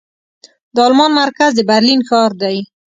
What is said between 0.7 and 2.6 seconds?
د المان مرکز د برلين ښار دې.